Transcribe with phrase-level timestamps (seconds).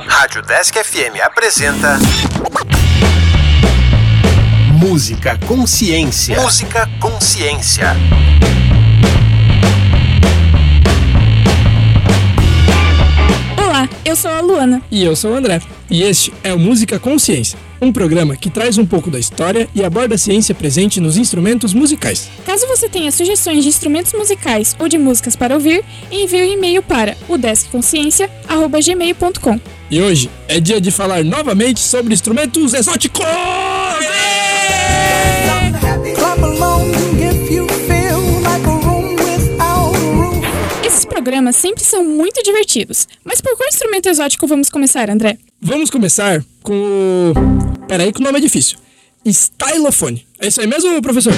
[0.00, 1.98] Rádio Desk FM apresenta.
[4.72, 6.40] Música Consciência.
[6.40, 7.94] Música Consciência.
[13.58, 14.80] Olá, eu sou a Luana.
[14.90, 15.60] E eu sou o André.
[15.90, 19.84] E este é o Música Consciência, um programa que traz um pouco da história e
[19.84, 22.30] aborda a ciência presente nos instrumentos musicais.
[22.46, 26.82] Caso você tenha sugestões de instrumentos musicais ou de músicas para ouvir, envie um e-mail
[26.82, 29.81] para o deskconsciência@gmail.com.
[29.92, 33.26] E hoje é dia de falar novamente sobre instrumentos exóticos!
[40.82, 43.06] Esses programas sempre são muito divertidos.
[43.22, 45.36] Mas por qual instrumento exótico vamos começar, André?
[45.60, 47.86] Vamos começar com o.
[47.86, 48.78] Peraí, que o nome é difícil.
[49.26, 50.26] Stylofone.
[50.40, 51.34] É isso aí mesmo, professor?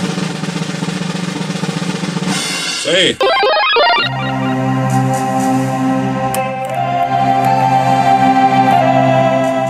[2.85, 3.17] Sei.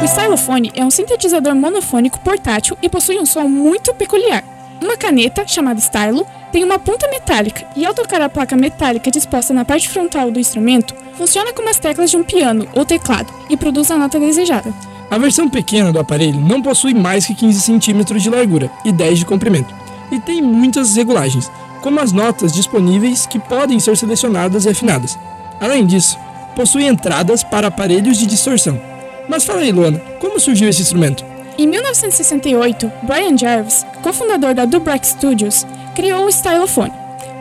[0.05, 4.45] O stylofone é um sintetizador monofônico portátil e possui um som muito peculiar.
[4.79, 9.55] Uma caneta, chamada stylo, tem uma ponta metálica e ao tocar a placa metálica disposta
[9.55, 13.57] na parte frontal do instrumento, funciona como as teclas de um piano ou teclado e
[13.57, 14.75] produz a nota desejada.
[15.11, 19.21] A versão pequena do aparelho não possui mais que 15 centímetros de largura e 10
[19.21, 19.75] de comprimento,
[20.13, 25.19] e tem muitas regulagens, como as notas disponíveis que podem ser selecionadas e afinadas.
[25.59, 26.19] Além disso,
[26.55, 28.94] possui entradas para aparelhos de distorção.
[29.29, 31.25] Mas fala aí, Luana, como surgiu esse instrumento?
[31.57, 36.93] Em 1968, Brian Jarvis, cofundador da Dubrack Studios, criou o Stylofone.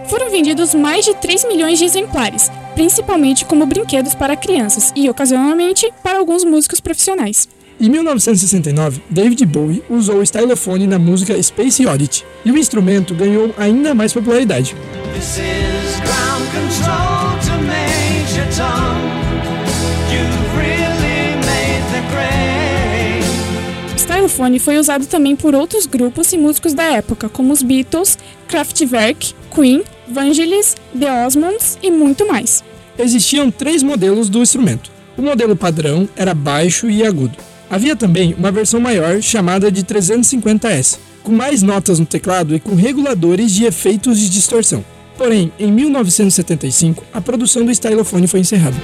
[0.07, 5.91] Foram vendidos mais de 3 milhões de exemplares, principalmente como brinquedos para crianças e, ocasionalmente,
[6.03, 7.47] para alguns músicos profissionais.
[7.79, 13.53] Em 1969, David Bowie usou o stylofone na música Space Oddity, e o instrumento ganhou
[13.57, 14.75] ainda mais popularidade.
[24.33, 28.17] Stylofone foi usado também por outros grupos e músicos da época, como os Beatles,
[28.47, 32.63] Kraftwerk, Queen, Vangelis, The Osmonds e muito mais.
[32.97, 34.91] Existiam três modelos do instrumento.
[35.15, 37.37] O modelo padrão era baixo e agudo.
[37.69, 42.73] Havia também uma versão maior chamada de 350S, com mais notas no teclado e com
[42.73, 44.83] reguladores de efeitos de distorção.
[45.15, 48.77] Porém, em 1975, a produção do stylofone foi encerrada.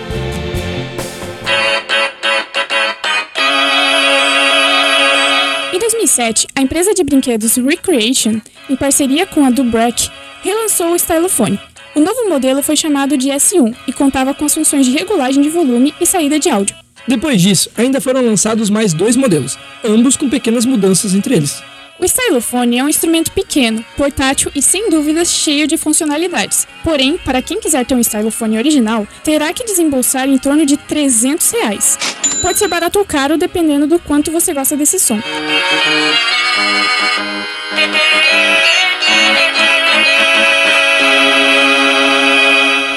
[6.20, 10.10] Em 2007, a empresa de brinquedos Recreation, em parceria com a Dubrack,
[10.44, 11.58] relançou o Stylofone.
[11.96, 15.48] O novo modelo foi chamado de S1 e contava com as funções de regulagem de
[15.48, 16.76] volume e saída de áudio.
[17.08, 21.64] Depois disso, ainda foram lançados mais dois modelos, ambos com pequenas mudanças entre eles.
[22.00, 26.66] O stylofone é um instrumento pequeno, portátil e sem dúvidas cheio de funcionalidades.
[26.82, 31.52] Porém, para quem quiser ter um stylofone original, terá que desembolsar em torno de 300
[31.52, 32.00] reais.
[32.42, 35.20] Pode ser barato ou caro dependendo do quanto você gosta desse som.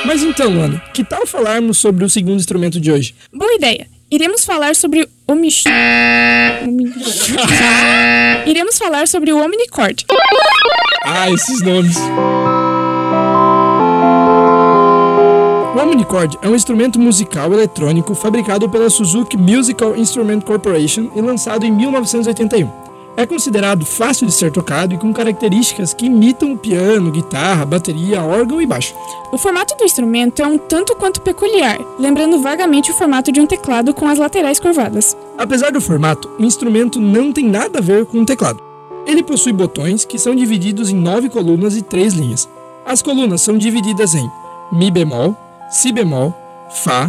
[0.04, 3.16] Mas então, Luana, que tal falarmos sobre o segundo instrumento de hoje?
[3.32, 3.88] Boa ideia!
[4.12, 5.64] Iremos falar sobre o Mich...
[8.46, 10.04] Iremos falar sobre o Omnicord.
[11.06, 11.96] Ah, esses nomes.
[15.74, 21.64] O Omnicord é um instrumento musical eletrônico fabricado pela Suzuki Musical Instrument Corporation e lançado
[21.64, 22.81] em 1981.
[23.22, 28.20] É considerado fácil de ser tocado e com características que imitam o piano, guitarra, bateria,
[28.20, 28.96] órgão e baixo.
[29.30, 33.46] O formato do instrumento é um tanto quanto peculiar, lembrando vagamente o formato de um
[33.46, 35.16] teclado com as laterais curvadas.
[35.38, 38.60] Apesar do formato, o instrumento não tem nada a ver com um teclado.
[39.06, 42.48] Ele possui botões que são divididos em nove colunas e três linhas.
[42.84, 44.28] As colunas são divididas em
[44.72, 45.36] Mi bemol,
[45.70, 46.34] Si bemol,
[46.82, 47.08] Fá,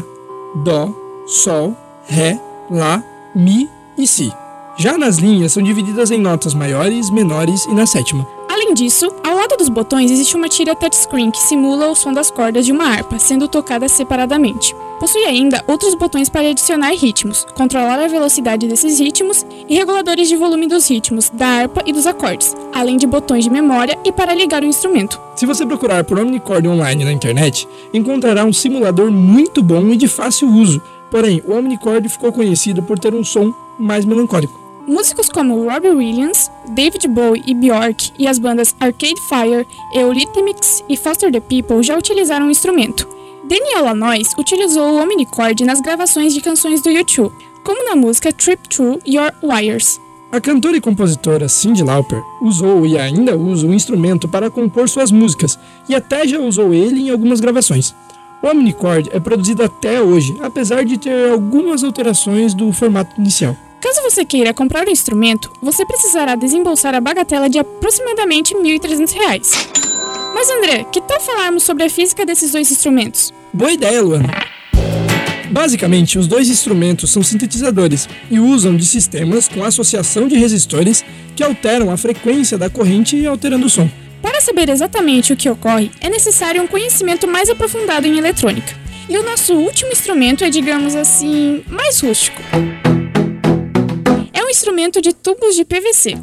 [0.58, 0.90] Dó,
[1.26, 1.76] Sol,
[2.06, 3.04] Ré, Lá,
[3.34, 4.32] Mi e Si.
[4.76, 8.28] Já nas linhas são divididas em notas maiores, menores e na sétima.
[8.50, 12.32] Além disso, ao lado dos botões existe uma tira touchscreen que simula o som das
[12.32, 14.76] cordas de uma harpa, sendo tocada separadamente.
[15.00, 20.36] Possui ainda outros botões para adicionar ritmos, controlar a velocidade desses ritmos e reguladores de
[20.36, 24.34] volume dos ritmos, da harpa e dos acordes, além de botões de memória e para
[24.34, 25.20] ligar o instrumento.
[25.36, 30.08] Se você procurar por Omnicord online na internet, encontrará um simulador muito bom e de
[30.08, 30.82] fácil uso.
[31.12, 34.63] Porém, o Omnicord ficou conhecido por ter um som mais melancólico.
[34.86, 39.66] Músicos como Robbie Williams, David Bowie e Bjork e as bandas Arcade Fire,
[39.96, 43.08] Eurythmics e Foster the People já utilizaram o instrumento.
[43.46, 47.34] Daniel Lanois utilizou o Omnicord nas gravações de canções do YouTube,
[47.64, 50.02] como na música Trip Through Your Wires.
[50.34, 55.12] A cantora e compositora Cyndi Lauper usou e ainda usa o instrumento para compor suas
[55.12, 55.58] músicas
[55.88, 57.96] e até já usou ele em algumas gravações.
[58.42, 63.56] O Omnichord é produzido até hoje, apesar de ter algumas alterações do formato inicial.
[63.84, 69.44] Caso você queira comprar o instrumento, você precisará desembolsar a bagatela de aproximadamente R$ 1.300.
[70.34, 73.34] Mas André, que tal falarmos sobre a física desses dois instrumentos?
[73.52, 74.30] Boa ideia, Luana.
[75.52, 81.04] Basicamente, os dois instrumentos são sintetizadores e usam de sistemas com associação de resistores
[81.36, 83.90] que alteram a frequência da corrente alterando o som.
[84.22, 88.74] Para saber exatamente o que ocorre, é necessário um conhecimento mais aprofundado em eletrônica.
[89.10, 92.42] E o nosso último instrumento é, digamos assim, mais rústico.
[94.64, 96.18] Instrumento de tubos de PVC.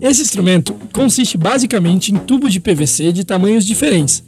[0.00, 4.22] Esse instrumento consiste basicamente em tubos de PVC de tamanhos diferentes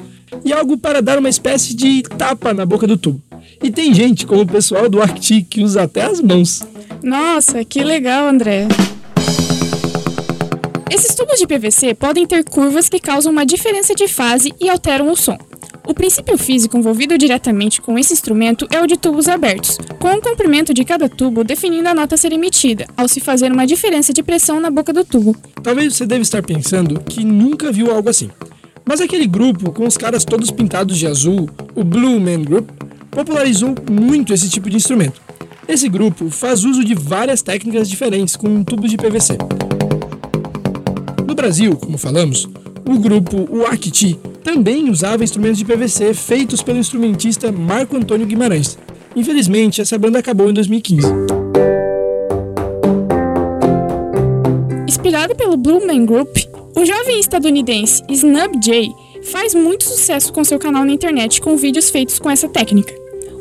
[0.44, 3.22] e algo para dar uma espécie de tapa na boca do tubo.
[3.62, 6.64] E tem gente, como o pessoal do Arctic, que usa até as mãos.
[7.04, 8.66] Nossa, que legal, André.
[10.90, 15.08] Esses tubos de PVC podem ter curvas que causam uma diferença de fase e alteram
[15.08, 15.38] o som.
[15.88, 20.20] O princípio físico envolvido diretamente com esse instrumento é o de tubos abertos, com o
[20.20, 24.12] comprimento de cada tubo definindo a nota a ser emitida, ao se fazer uma diferença
[24.12, 25.34] de pressão na boca do tubo.
[25.62, 28.30] Talvez você deve estar pensando que nunca viu algo assim.
[28.84, 32.68] Mas aquele grupo, com os caras todos pintados de azul, o Blue Man Group,
[33.10, 35.22] popularizou muito esse tipo de instrumento.
[35.66, 39.38] Esse grupo faz uso de várias técnicas diferentes com tubos de PVC.
[41.26, 42.46] No Brasil, como falamos,
[42.86, 44.18] o grupo Uakiti
[44.48, 48.78] também usava instrumentos de PVC feitos pelo instrumentista Marco Antônio Guimarães.
[49.14, 51.06] Infelizmente, essa banda acabou em 2015.
[54.88, 56.34] Inspirado pelo Blue Man Group,
[56.74, 58.90] o jovem estadunidense Snub J
[59.24, 62.94] faz muito sucesso com seu canal na internet com vídeos feitos com essa técnica.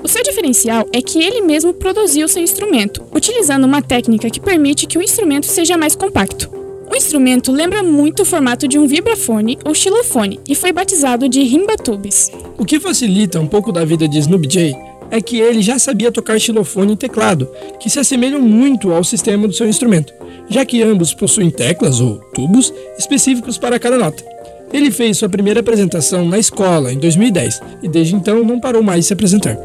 [0.03, 4.85] O seu diferencial é que ele mesmo produziu seu instrumento, utilizando uma técnica que permite
[4.85, 6.56] que o instrumento seja mais compacto.
[6.97, 11.43] O instrumento lembra muito o formato de um vibrafone ou xilofone e foi batizado de
[11.43, 12.31] rimbatubes.
[12.57, 14.75] O que facilita um pouco da vida de Snoop J
[15.11, 17.47] é que ele já sabia tocar xilofone e teclado,
[17.79, 20.11] que se assemelham muito ao sistema do seu instrumento,
[20.49, 24.25] já que ambos possuem teclas ou tubos específicos para cada nota.
[24.73, 29.01] Ele fez sua primeira apresentação na escola em 2010 e desde então não parou mais
[29.01, 29.55] de se apresentar.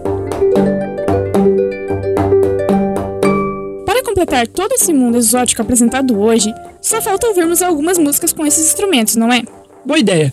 [3.86, 6.52] Para completar todo esse mundo exótico apresentado hoje,
[6.82, 9.42] só falta ouvirmos algumas músicas com esses instrumentos, não é?
[9.86, 10.32] Boa ideia!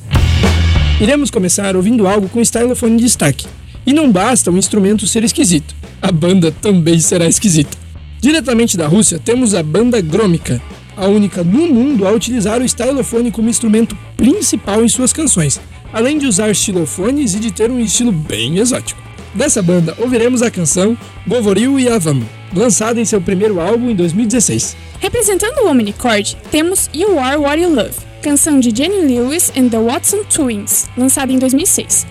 [1.00, 3.48] Iremos começar ouvindo algo com stylofone de destaque.
[3.86, 7.78] E não basta o instrumento ser esquisito, a banda também será esquisita.
[8.20, 10.62] Diretamente da Rússia temos a banda Grômica,
[10.98, 15.62] a única no mundo a utilizar o stylofone como instrumento principal em suas canções,
[15.94, 19.02] além de usar xilofones e de ter um estilo bem exótico.
[19.34, 22.22] Dessa banda ouviremos a canção Govoril e Avam,
[22.54, 24.76] lançada em seu primeiro álbum em 2016.
[25.00, 29.80] Representando o Omnichord, temos You Are What You Love, canção de Jenny Lewis and the
[29.80, 32.06] Watson Twins, lançada em 2006.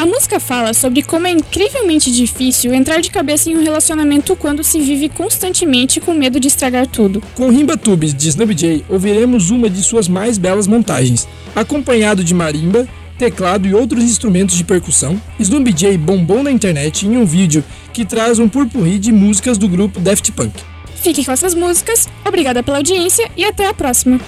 [0.00, 4.64] A música fala sobre como é incrivelmente difícil entrar de cabeça em um relacionamento quando
[4.64, 7.22] se vive constantemente com medo de estragar tudo.
[7.34, 12.32] Com Rimba Tubes de Snoop J, ouviremos uma de suas mais belas montagens, acompanhado de
[12.32, 12.88] marimba,
[13.20, 15.20] teclado e outros instrumentos de percussão.
[15.38, 17.62] Snoop J bombou na internet em um vídeo
[17.92, 20.54] que traz um purpurri de músicas do grupo Daft Punk.
[20.96, 24.18] Fique com essas músicas, obrigada pela audiência e até a próxima.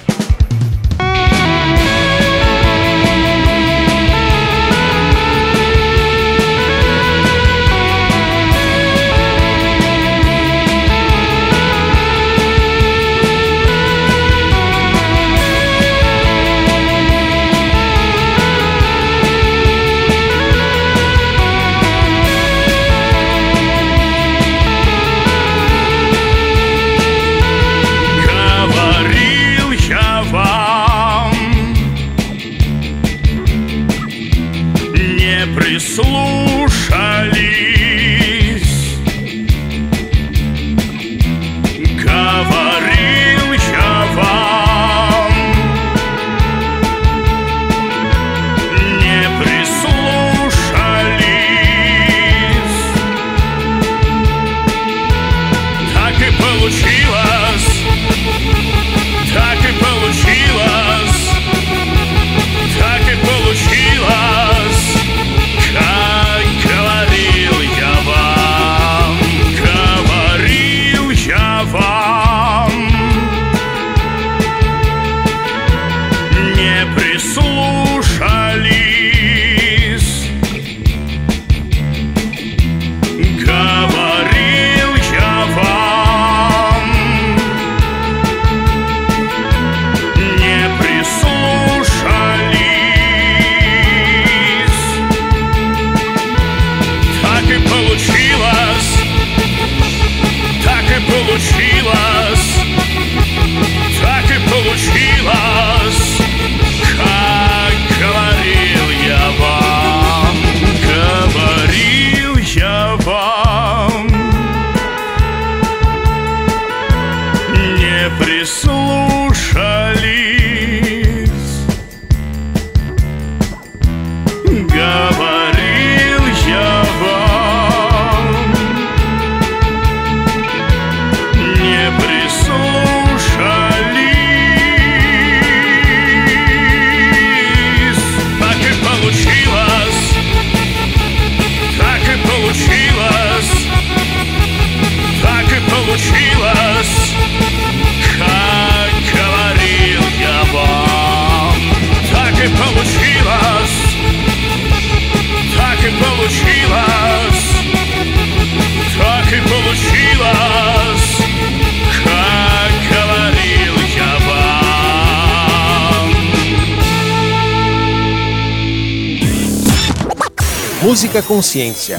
[170.92, 171.96] Música Consciência.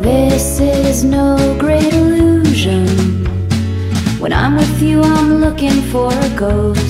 [0.00, 2.86] This is no great illusion.
[4.18, 6.87] When I'm with you, I'm looking for a ghost.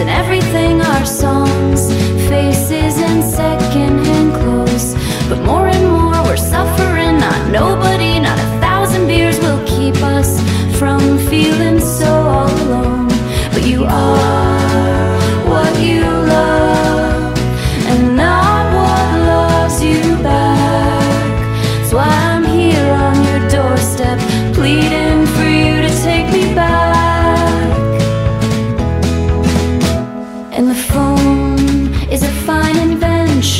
[0.00, 0.37] and every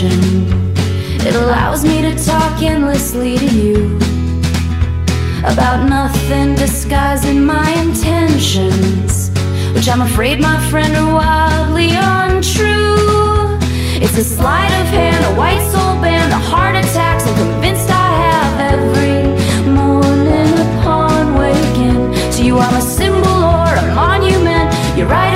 [0.01, 3.97] It allows me to talk endlessly to you
[5.41, 9.31] about nothing, disguising my intentions,
[9.75, 13.59] which I'm afraid, my friend, are wildly untrue.
[14.01, 17.21] It's a sleight of hand, a white soul band, a heart attack.
[17.21, 19.25] So convinced I have every
[19.69, 22.59] morning upon waking to you.
[22.61, 24.73] I'm a symbol or a monument.
[24.97, 25.35] You're right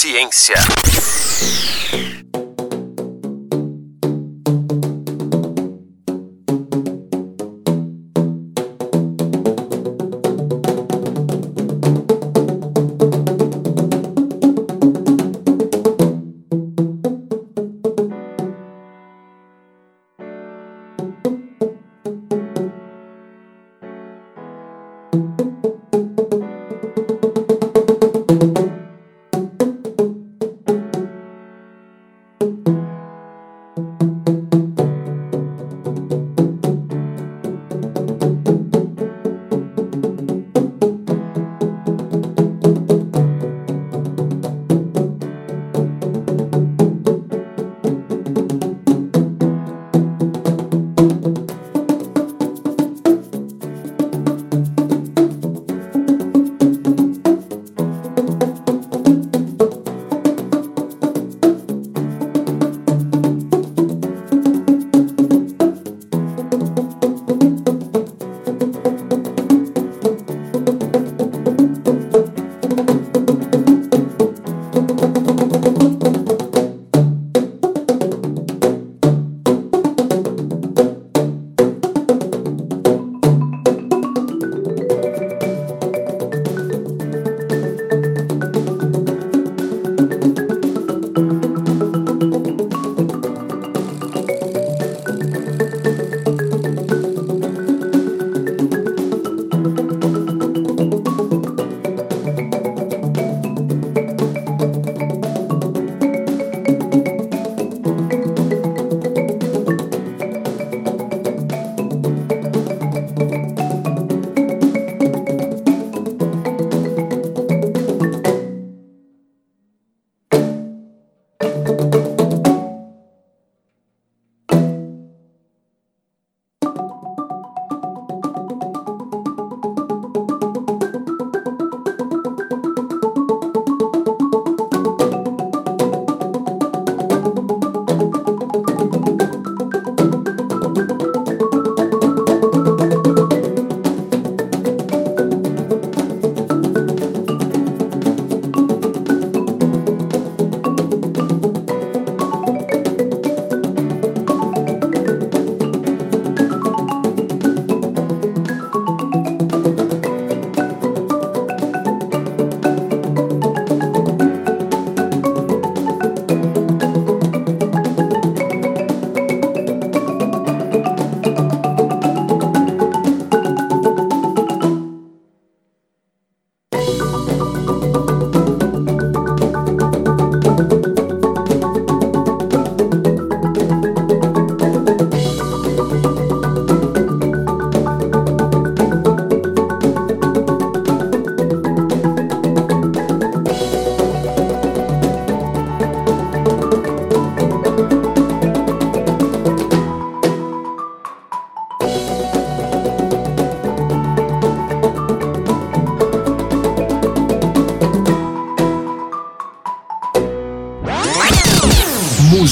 [0.00, 0.77] Ciência.